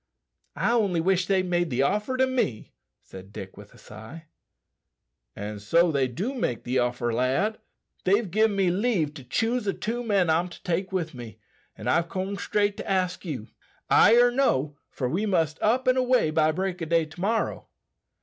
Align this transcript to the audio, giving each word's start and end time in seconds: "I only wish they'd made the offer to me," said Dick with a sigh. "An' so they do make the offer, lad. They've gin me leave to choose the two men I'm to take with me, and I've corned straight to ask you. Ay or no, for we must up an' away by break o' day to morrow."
"I 0.55 0.71
only 0.71 0.99
wish 0.99 1.27
they'd 1.27 1.47
made 1.47 1.69
the 1.69 1.83
offer 1.83 2.17
to 2.17 2.25
me," 2.25 2.73
said 3.03 3.31
Dick 3.31 3.55
with 3.55 3.71
a 3.71 3.77
sigh. 3.77 4.25
"An' 5.35 5.59
so 5.59 5.91
they 5.91 6.07
do 6.07 6.33
make 6.33 6.63
the 6.63 6.79
offer, 6.79 7.13
lad. 7.13 7.59
They've 8.03 8.31
gin 8.31 8.55
me 8.55 8.71
leave 8.71 9.13
to 9.13 9.23
choose 9.23 9.63
the 9.65 9.75
two 9.75 10.03
men 10.03 10.27
I'm 10.27 10.49
to 10.49 10.63
take 10.63 10.91
with 10.91 11.13
me, 11.13 11.37
and 11.77 11.87
I've 11.87 12.09
corned 12.09 12.39
straight 12.39 12.77
to 12.77 12.89
ask 12.89 13.25
you. 13.25 13.49
Ay 13.91 14.15
or 14.19 14.31
no, 14.31 14.75
for 14.89 15.07
we 15.07 15.27
must 15.27 15.61
up 15.61 15.87
an' 15.87 15.97
away 15.97 16.31
by 16.31 16.51
break 16.51 16.81
o' 16.81 16.85
day 16.85 17.05
to 17.05 17.21
morrow." 17.21 17.67